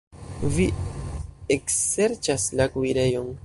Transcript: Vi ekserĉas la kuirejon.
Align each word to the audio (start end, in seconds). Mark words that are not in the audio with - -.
Vi 0.53 0.65
ekserĉas 1.57 2.51
la 2.61 2.71
kuirejon. 2.79 3.35